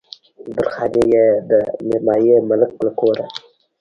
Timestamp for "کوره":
2.99-3.25